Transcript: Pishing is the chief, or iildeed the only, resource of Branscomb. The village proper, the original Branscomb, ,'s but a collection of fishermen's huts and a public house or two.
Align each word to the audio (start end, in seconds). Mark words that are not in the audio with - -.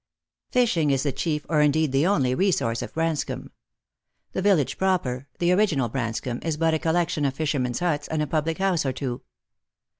Pishing 0.51 0.89
is 0.89 1.03
the 1.03 1.11
chief, 1.11 1.45
or 1.47 1.57
iildeed 1.57 1.91
the 1.91 2.07
only, 2.07 2.33
resource 2.33 2.81
of 2.81 2.91
Branscomb. 2.95 3.51
The 4.31 4.41
village 4.41 4.79
proper, 4.79 5.27
the 5.37 5.51
original 5.51 5.89
Branscomb, 5.91 6.39
,'s 6.43 6.57
but 6.57 6.73
a 6.73 6.79
collection 6.79 7.23
of 7.23 7.35
fishermen's 7.35 7.81
huts 7.81 8.07
and 8.07 8.19
a 8.23 8.25
public 8.25 8.57
house 8.57 8.83
or 8.83 8.93
two. 8.93 9.21